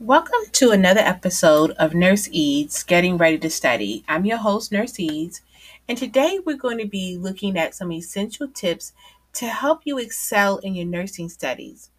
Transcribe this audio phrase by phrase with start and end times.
[0.00, 4.04] Welcome to another episode of Nurse Eades Getting Ready to Study.
[4.06, 5.40] I'm your host, Nurse Eades,
[5.88, 8.92] and today we're going to be looking at some essential tips
[9.32, 11.90] to help you excel in your nursing studies.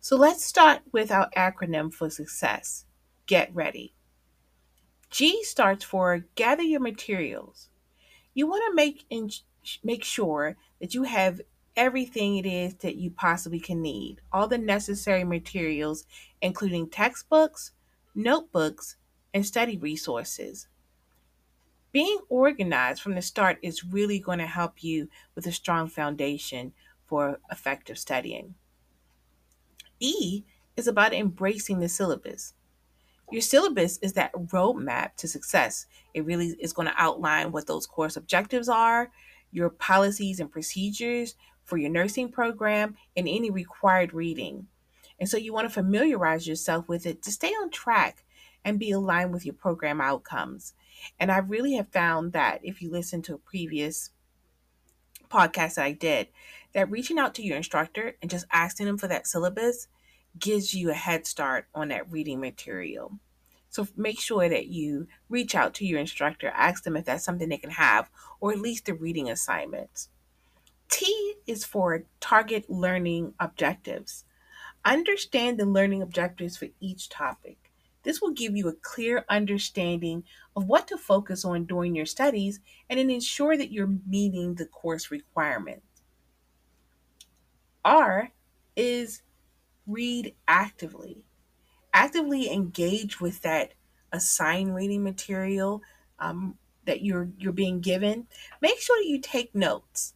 [0.00, 2.86] So let's start with our acronym for success
[3.26, 3.94] Get Ready.
[5.10, 7.68] G starts for Gather Your Materials.
[8.34, 9.30] You want to make, in,
[9.84, 11.40] make sure that you have
[11.76, 16.04] everything it is that you possibly can need, all the necessary materials,
[16.40, 17.72] including textbooks,
[18.14, 18.96] notebooks,
[19.32, 20.68] and study resources.
[21.92, 26.72] Being organized from the start is really going to help you with a strong foundation
[27.06, 28.54] for effective studying.
[30.00, 30.42] E
[30.76, 32.54] is about embracing the syllabus.
[33.30, 35.86] Your syllabus is that roadmap to success.
[36.12, 39.10] It really is going to outline what those course objectives are,
[39.50, 44.66] your policies and procedures for your nursing program, and any required reading.
[45.18, 48.24] And so you want to familiarize yourself with it to stay on track
[48.64, 50.74] and be aligned with your program outcomes.
[51.18, 54.10] And I really have found that if you listen to a previous
[55.28, 56.28] podcast that I did,
[56.72, 59.88] that reaching out to your instructor and just asking them for that syllabus
[60.38, 63.18] gives you a head start on that reading material.
[63.70, 67.48] So make sure that you reach out to your instructor, ask them if that's something
[67.48, 68.08] they can have,
[68.40, 70.08] or at least the reading assignments.
[70.90, 74.24] T is for target learning objectives.
[74.84, 77.58] Understand the learning objectives for each topic.
[78.02, 82.60] This will give you a clear understanding of what to focus on during your studies
[82.90, 85.86] and ensure that you're meeting the course requirements.
[87.84, 88.30] R
[88.76, 89.22] is
[89.86, 91.24] read actively.
[91.94, 93.72] Actively engage with that
[94.12, 95.82] assigned reading material
[96.18, 98.26] um, that you're you're being given.
[98.60, 100.14] Make sure that you take notes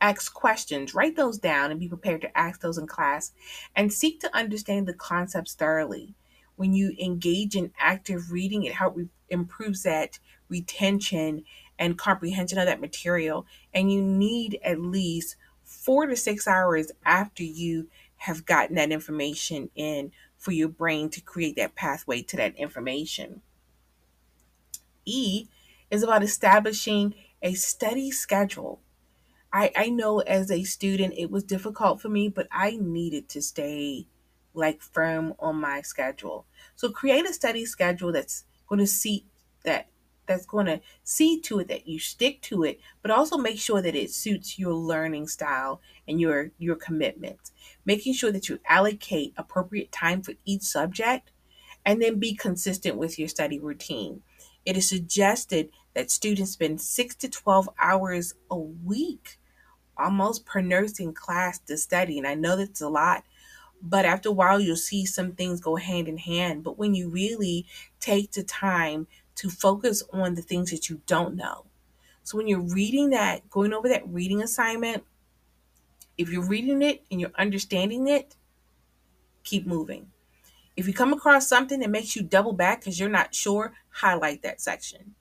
[0.00, 3.32] ask questions, write those down, and be prepared to ask those in class,
[3.74, 6.14] and seek to understand the concepts thoroughly.
[6.56, 11.44] When you engage in active reading, it helps improves that retention
[11.78, 13.46] and comprehension of that material.
[13.72, 19.70] And you need at least four to six hours after you have gotten that information
[19.74, 23.42] in for your brain to create that pathway to that information.
[25.04, 25.46] E
[25.90, 28.80] is about establishing a study schedule
[29.52, 33.42] I, I know as a student it was difficult for me, but I needed to
[33.42, 34.06] stay
[34.54, 36.46] like firm on my schedule.
[36.74, 39.26] So create a study schedule that's going to see
[39.64, 39.88] that
[40.26, 43.80] that's going to see to it that you stick to it, but also make sure
[43.80, 47.52] that it suits your learning style and your your commitments.
[47.86, 51.30] Making sure that you allocate appropriate time for each subject
[51.84, 54.22] and then be consistent with your study routine.
[54.64, 59.40] It is suggested that students spend 6 to 12 hours a week
[59.96, 62.18] almost per nursing class to study.
[62.18, 63.24] And I know that's a lot,
[63.82, 66.62] but after a while, you'll see some things go hand in hand.
[66.62, 67.66] But when you really
[67.98, 71.64] take the time to focus on the things that you don't know.
[72.22, 75.02] So when you're reading that, going over that reading assignment,
[76.16, 78.36] if you're reading it and you're understanding it,
[79.42, 80.12] keep moving.
[80.76, 84.42] If you come across something that makes you double back because you're not sure, highlight
[84.42, 85.16] that section.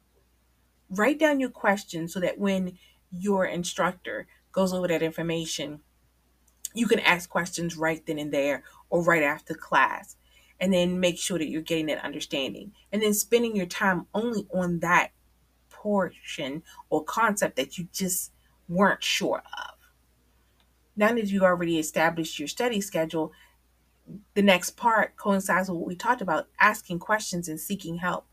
[0.89, 2.77] Write down your question so that when
[3.11, 5.81] your instructor goes over that information,
[6.73, 10.15] you can ask questions right then and there or right after class.
[10.59, 12.71] And then make sure that you're getting that understanding.
[12.91, 15.11] And then spending your time only on that
[15.69, 18.31] portion or concept that you just
[18.67, 19.75] weren't sure of.
[20.95, 23.31] Now that you already established your study schedule,
[24.33, 28.25] the next part coincides with what we talked about asking questions and seeking help.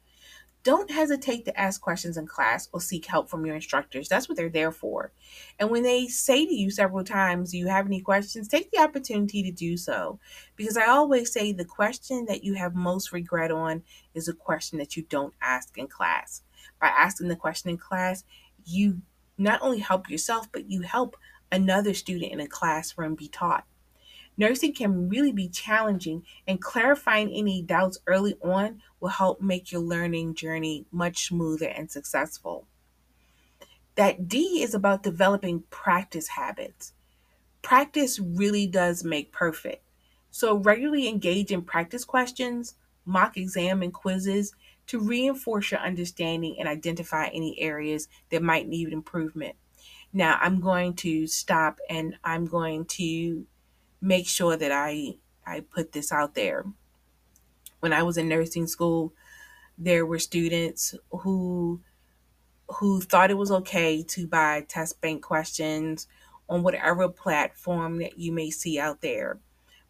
[0.65, 4.09] Don't hesitate to ask questions in class or seek help from your instructors.
[4.09, 5.13] That's what they're there for.
[5.59, 8.49] And when they say to you several times, Do you have any questions?
[8.49, 10.19] Take the opportunity to do so.
[10.57, 13.83] Because I always say the question that you have most regret on
[14.15, 16.43] is a question that you don't ask in class.
[16.81, 18.25] By asking the question in class,
[18.65, 19.03] you
[19.37, 21.17] not only help yourself, but you help
[21.53, 23.65] another student in a classroom be taught.
[24.37, 29.81] Nursing can really be challenging, and clarifying any doubts early on will help make your
[29.81, 32.67] learning journey much smoother and successful.
[33.95, 36.93] That D is about developing practice habits.
[37.63, 39.85] Practice really does make perfect.
[40.31, 44.53] So, regularly engage in practice questions, mock exam, and quizzes
[44.89, 49.55] to reinforce your understanding and identify any areas that might need improvement.
[50.13, 53.47] Now, I'm going to stop and I'm going to
[54.05, 55.17] make sure that I
[55.47, 56.65] I put this out there.
[57.81, 59.13] When I was in nursing school,
[59.79, 61.81] there were students who
[62.69, 66.07] who thought it was okay to buy test bank questions
[66.49, 69.39] on whatever platform that you may see out there.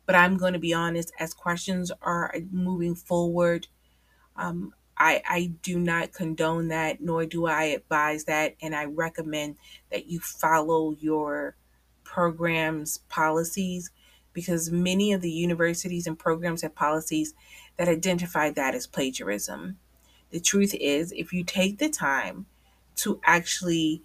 [0.07, 3.69] But I'm going to be honest, as questions are moving forward,
[4.37, 8.55] um, I, I do not condone that, nor do I advise that.
[8.61, 9.57] And I recommend
[9.91, 11.57] that you follow your
[12.05, 13.91] program's policies
[14.35, 17.33] because many of the universities and programs have policies
[17.79, 19.79] that identify that as plagiarism.
[20.31, 22.47] The truth is, if you take the time
[22.97, 24.03] to actually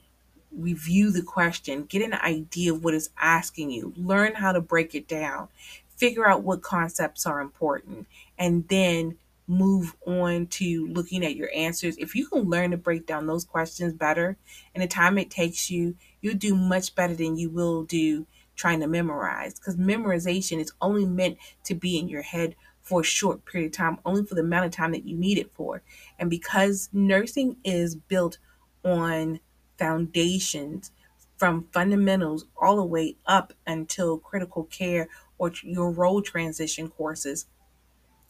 [0.51, 4.95] review the question, get an idea of what it's asking you, learn how to break
[4.95, 5.49] it down,
[5.97, 9.17] figure out what concepts are important, and then
[9.47, 11.97] move on to looking at your answers.
[11.97, 14.37] If you can learn to break down those questions better
[14.75, 18.27] in the time it takes you, you'll do much better than you will do
[18.59, 23.05] trying to memorize because memorization is only meant to be in your head for a
[23.05, 25.81] short period of time, only for the amount of time that you need it for.
[26.19, 28.37] And because nursing is built
[28.83, 29.39] on
[29.77, 30.91] foundations
[31.37, 35.07] from fundamentals all the way up until critical care
[35.37, 37.45] or your role transition courses,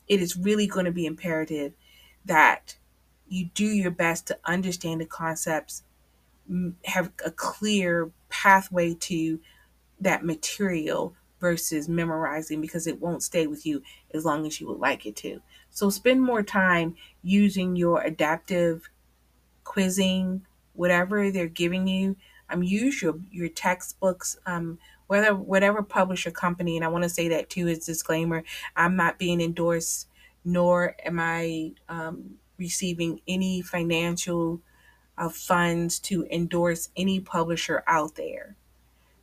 [0.08, 1.74] it is really going to be imperative
[2.26, 2.76] that
[3.28, 5.82] you do your best to understand the concepts,
[6.86, 9.40] have a clear pathway to
[10.00, 13.82] that material versus memorizing because it won't stay with you
[14.14, 15.42] as long as you would like it to.
[15.70, 18.90] So spend more time using your adaptive
[19.64, 22.16] quizzing, whatever they're giving you.
[22.50, 24.38] Um, use your your textbooks.
[24.46, 28.44] Um, whether whatever publisher company, and I want to say that too as disclaimer.
[28.76, 30.08] I'm not being endorsed,
[30.46, 34.62] nor am I um, receiving any financial
[35.18, 38.56] uh, funds to endorse any publisher out there.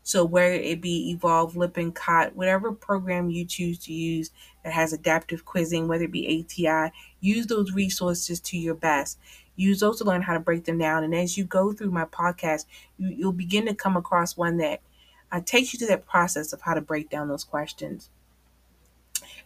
[0.07, 4.31] So whether it be Evolve, Lippincott, whatever program you choose to use
[4.63, 9.19] that has adaptive quizzing, whether it be ATI, use those resources to your best.
[9.57, 11.03] Use those to learn how to break them down.
[11.03, 12.67] And as you go through my podcast,
[12.99, 14.81] you, you'll begin to come across one that
[15.33, 18.09] uh, takes you to that process of how to break down those questions.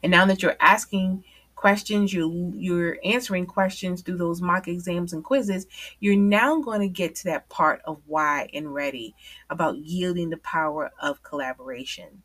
[0.02, 1.24] And now that you're asking
[1.60, 5.66] questions, you you're answering questions through those mock exams and quizzes,
[6.00, 9.14] you're now going to get to that part of why and ready
[9.50, 12.22] about yielding the power of collaboration.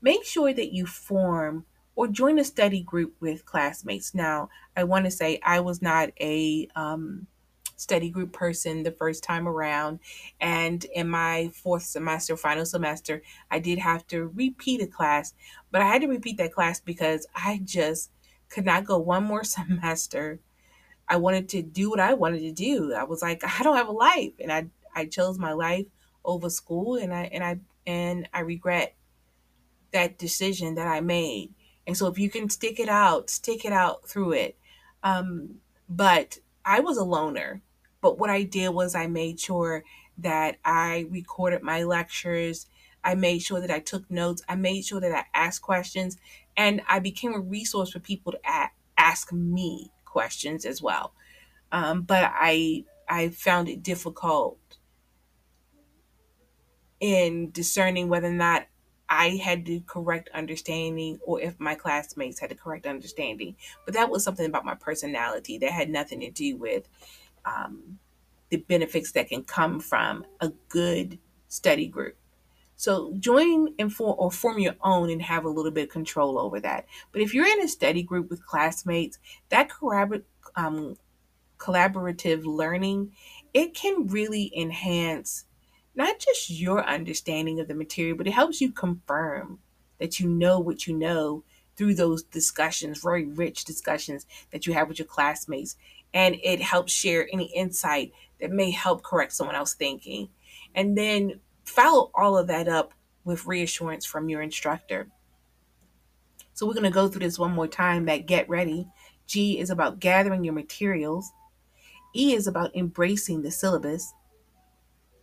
[0.00, 1.64] Make sure that you form
[1.96, 4.14] or join a study group with classmates.
[4.14, 7.26] Now, I want to say I was not a um,
[7.74, 9.98] study group person the first time around.
[10.40, 15.34] And in my fourth semester, final semester, I did have to repeat a class,
[15.72, 18.12] but I had to repeat that class because I just
[18.48, 20.40] could not go one more semester.
[21.08, 22.92] I wanted to do what I wanted to do.
[22.94, 25.86] I was like, I don't have a life, and I I chose my life
[26.24, 28.94] over school, and I and I and I regret
[29.92, 31.54] that decision that I made.
[31.86, 34.58] And so, if you can stick it out, stick it out through it.
[35.02, 37.62] Um, but I was a loner.
[38.00, 39.84] But what I did was I made sure
[40.18, 42.66] that I recorded my lectures.
[43.02, 44.42] I made sure that I took notes.
[44.48, 46.18] I made sure that I asked questions
[46.58, 51.14] and I became a resource for people to a- ask me questions as well.
[51.72, 54.58] Um, but I I found it difficult
[57.00, 58.66] in discerning whether or not
[59.08, 63.56] I had the correct understanding or if my classmates had the correct understanding.
[63.86, 66.88] But that was something about my personality that had nothing to do with
[67.46, 67.98] um,
[68.50, 71.18] the benefits that can come from a good
[71.48, 72.16] study group.
[72.78, 76.38] So join and form or form your own and have a little bit of control
[76.38, 76.86] over that.
[77.10, 80.22] But if you're in a study group with classmates, that corrobor-
[80.54, 80.96] um,
[81.58, 83.10] collaborative learning,
[83.52, 85.44] it can really enhance
[85.96, 89.58] not just your understanding of the material, but it helps you confirm
[89.98, 91.42] that you know what you know
[91.76, 95.74] through those discussions, very rich discussions that you have with your classmates.
[96.14, 100.28] And it helps share any insight that may help correct someone else's thinking.
[100.76, 102.94] And then follow all of that up
[103.24, 105.08] with reassurance from your instructor.
[106.54, 108.88] So we're going to go through this one more time that get ready.
[109.26, 111.30] G is about gathering your materials.
[112.14, 114.12] E is about embracing the syllabus.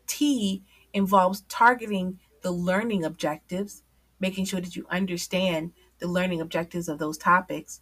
[0.07, 3.83] T involves targeting the learning objectives,
[4.19, 7.81] making sure that you understand the learning objectives of those topics.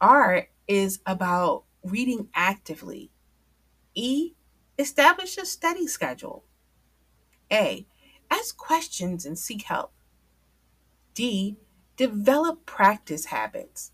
[0.00, 3.10] R is about reading actively.
[3.94, 4.32] E,
[4.78, 6.44] establish a study schedule.
[7.52, 7.86] A.
[8.30, 9.92] Ask questions and seek help.
[11.14, 11.56] D.
[11.96, 13.92] Develop practice habits.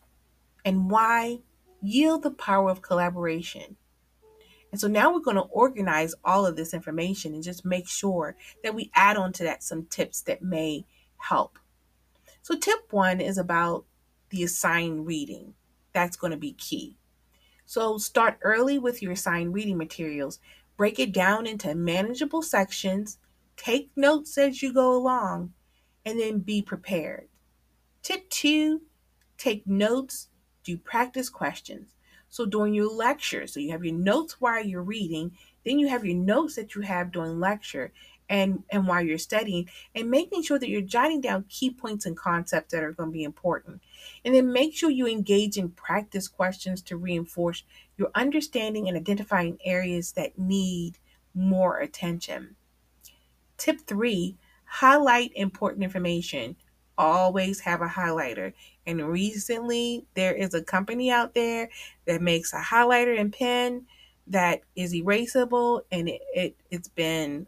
[0.64, 1.40] And Y.
[1.82, 3.76] Yield the power of collaboration.
[4.72, 8.36] And so now we're going to organize all of this information and just make sure
[8.62, 10.84] that we add on to that some tips that may
[11.16, 11.58] help.
[12.42, 13.86] So, tip one is about
[14.30, 15.54] the assigned reading.
[15.92, 16.96] That's going to be key.
[17.64, 20.40] So, start early with your assigned reading materials.
[20.76, 23.18] Break it down into manageable sections
[23.56, 25.52] Take notes as you go along
[26.04, 27.28] and then be prepared.
[28.02, 28.82] Tip two,
[29.38, 30.28] take notes,
[30.62, 31.94] do practice questions.
[32.28, 35.32] So during your lecture, so you have your notes while you're reading,
[35.64, 37.92] then you have your notes that you have during lecture
[38.28, 42.16] and and while you're studying and making sure that you're jotting down key points and
[42.16, 43.80] concepts that are going to be important.
[44.24, 47.62] And then make sure you engage in practice questions to reinforce
[47.96, 50.98] your understanding and identifying areas that need
[51.34, 52.56] more attention.
[53.58, 56.56] Tip 3, highlight important information
[56.98, 58.52] always have a highlighter.
[58.86, 61.68] And recently, there is a company out there
[62.06, 63.86] that makes a highlighter and pen
[64.28, 67.46] that is erasable, and it, it it's been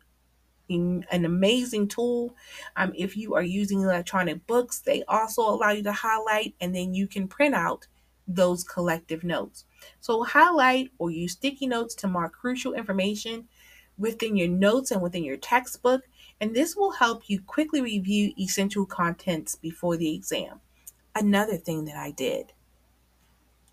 [0.70, 2.34] an amazing tool.
[2.76, 6.94] Um, if you are using electronic books, they also allow you to highlight, and then
[6.94, 7.86] you can print out
[8.26, 9.64] those collective notes.
[10.00, 13.48] So highlight or use sticky notes to mark crucial information
[13.98, 16.02] within your notes and within your textbook
[16.40, 20.60] and this will help you quickly review essential contents before the exam.
[21.14, 22.52] Another thing that I did,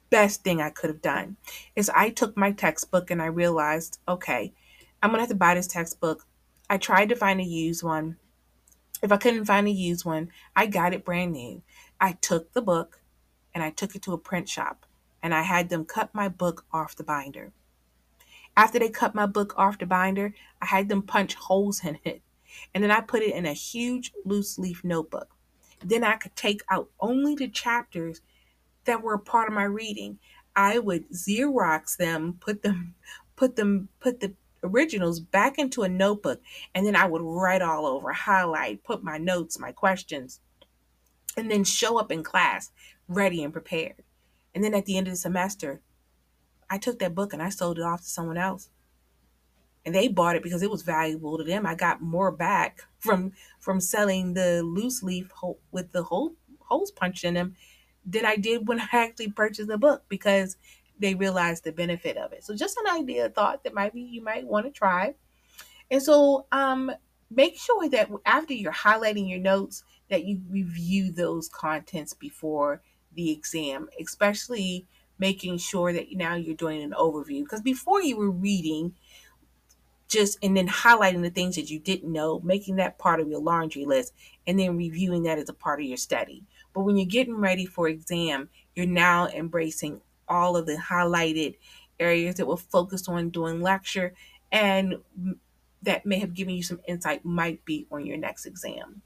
[0.09, 1.37] best thing I could have done,
[1.75, 4.53] is I took my textbook and I realized, okay,
[5.03, 6.25] I'm gonna have to buy this textbook.
[6.69, 8.17] I tried to find a used one.
[9.03, 11.61] If I couldn't find a used one, I got it brand new.
[12.01, 13.01] I took the book
[13.53, 14.87] and I took it to a print shop
[15.21, 17.51] and I had them cut my book off the binder.
[18.57, 22.21] After they cut my book off the binder, I had them punch holes in it
[22.73, 25.29] and then I put it in a huge loose leaf notebook.
[25.83, 28.21] Then I could take out only the chapters
[28.85, 30.19] that were a part of my reading.
[30.55, 32.95] I would Xerox them, put them,
[33.35, 34.33] put them, put the
[34.63, 36.41] originals back into a notebook,
[36.73, 40.39] and then I would write all over, highlight, put my notes, my questions,
[41.37, 42.71] and then show up in class
[43.07, 44.03] ready and prepared.
[44.55, 45.81] And then at the end of the semester,
[46.69, 48.69] I took that book and I sold it off to someone else
[49.85, 51.65] and they bought it because it was valuable to them.
[51.65, 56.91] I got more back from from selling the loose leaf hole, with the hole, holes
[56.91, 57.55] punched in them
[58.05, 60.57] than I did when I actually purchased the book because
[60.97, 62.43] they realized the benefit of it.
[62.43, 65.15] So just an idea, thought that maybe you might want to try.
[65.91, 66.91] And so um,
[67.29, 72.81] make sure that after you're highlighting your notes that you review those contents before
[73.13, 78.31] the exam, especially making sure that now you're doing an overview because before you were
[78.31, 78.93] reading
[80.07, 83.41] just and then highlighting the things that you didn't know, making that part of your
[83.41, 84.13] laundry list,
[84.45, 86.43] and then reviewing that as a part of your study.
[86.73, 91.55] But when you're getting ready for exam, you're now embracing all of the highlighted
[91.99, 94.13] areas that were focused on doing lecture
[94.51, 94.95] and
[95.81, 99.01] that may have given you some insight might be on your next exam.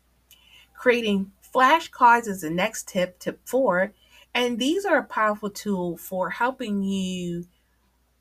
[0.75, 3.93] Creating flashcards is the next tip, tip four,
[4.33, 7.45] and these are a powerful tool for helping you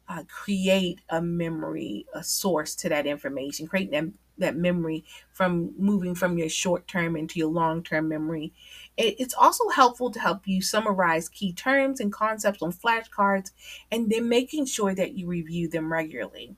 [0.09, 4.05] uh, create a memory, a source to that information, create that,
[4.39, 8.53] that memory from moving from your short term into your long term memory.
[8.97, 13.51] It, it's also helpful to help you summarize key terms and concepts on flashcards
[13.93, 16.57] and then making sure that you review them regularly.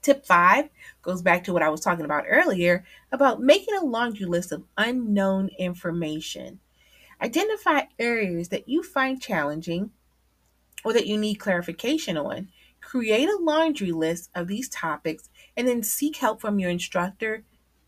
[0.00, 0.68] Tip five
[1.02, 4.64] goes back to what I was talking about earlier about making a laundry list of
[4.76, 6.60] unknown information.
[7.22, 9.90] Identify areas that you find challenging
[10.84, 12.48] or that you need clarification on.
[12.80, 17.44] Create a laundry list of these topics and then seek help from your instructor,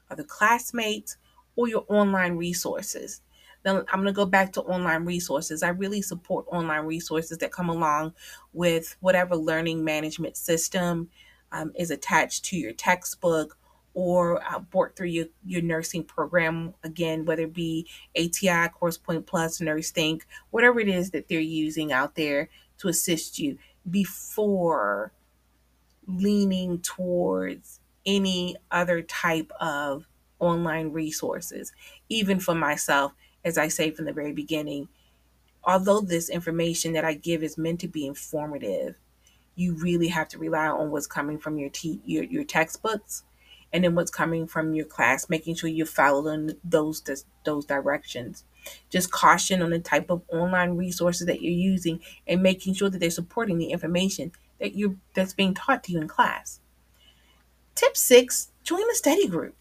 [0.08, 1.16] other classmates,
[1.56, 3.22] or your online resources.
[3.64, 5.62] Now, I'm going to go back to online resources.
[5.62, 8.14] I really support online resources that come along
[8.52, 11.08] with whatever learning management system
[11.50, 13.56] um, is attached to your textbook
[13.94, 19.26] or uh, work through your, your nursing program again, whether it be ATI, Course Point
[19.26, 23.56] Plus, NurseThink, whatever it is that they're using out there to assist you
[23.88, 25.12] before
[26.06, 30.06] leaning towards any other type of
[30.40, 31.72] online resources.
[32.08, 33.12] Even for myself,
[33.44, 34.88] as I say from the very beginning,
[35.62, 38.96] although this information that I give is meant to be informative,
[39.54, 43.22] you really have to rely on what's coming from your te- your, your textbooks
[43.74, 47.02] and then what's coming from your class, making sure you're following those
[47.42, 48.44] those directions.
[48.88, 53.00] Just caution on the type of online resources that you're using and making sure that
[53.00, 56.60] they're supporting the information that you that's being taught to you in class.
[57.74, 59.56] Tip six, join a study group.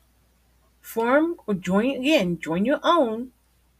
[0.79, 3.31] Form or join again, join your own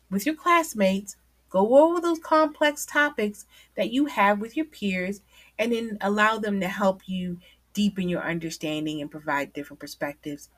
[0.09, 1.15] with your classmates.
[1.51, 5.21] Go over those complex topics that you have with your peers
[5.59, 7.37] and then allow them to help you
[7.73, 10.49] deepen your understanding and provide different perspectives.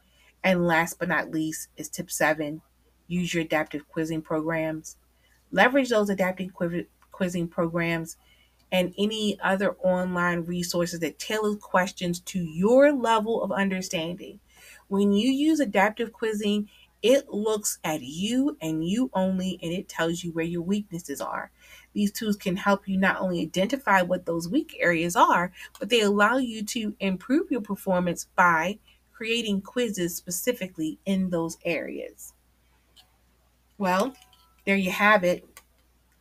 [0.43, 2.62] And last but not least is tip seven
[3.07, 4.98] use your adaptive quizzing programs.
[5.51, 6.51] Leverage those adaptive
[7.12, 8.17] quizzing programs
[8.72, 14.39] and any other online resources that tailor questions to your level of understanding.
[14.88, 16.69] When you use adaptive quizzing,
[17.01, 21.51] It looks at you and you only, and it tells you where your weaknesses are.
[21.95, 26.01] These tools can help you not only identify what those weak areas are, but they
[26.01, 28.79] allow you to improve your performance by
[29.13, 32.33] creating quizzes specifically in those areas.
[33.77, 34.13] Well,
[34.65, 35.45] there you have it.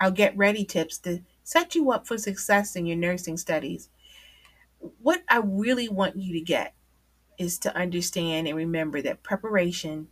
[0.00, 3.88] I'll get ready tips to set you up for success in your nursing studies.
[5.02, 6.72] What I really want you to get
[7.36, 10.06] is to understand and remember that preparation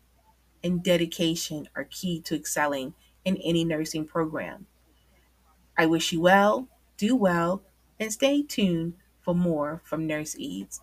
[0.65, 4.67] and dedication are key to excelling in any nursing program.
[5.77, 7.63] I wish you well, do well,
[7.99, 10.81] and stay tuned for more from Nurse Eades.